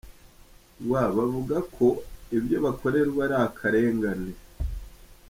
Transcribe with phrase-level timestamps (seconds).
[0.81, 1.87] rw bavuga ko
[2.37, 4.31] ibyo bakorerwa ari akarengane.